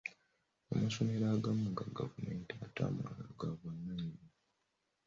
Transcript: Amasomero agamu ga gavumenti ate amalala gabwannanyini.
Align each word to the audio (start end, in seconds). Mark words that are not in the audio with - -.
Amasomero 0.73 1.25
agamu 1.35 1.67
ga 1.77 1.85
gavumenti 1.97 2.51
ate 2.65 2.79
amalala 2.87 3.29
gabwannanyini. 3.39 4.23